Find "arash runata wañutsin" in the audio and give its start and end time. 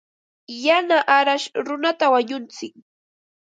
1.17-2.75